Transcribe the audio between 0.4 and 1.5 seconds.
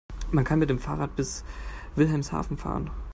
kann mit dem Fahrrad bis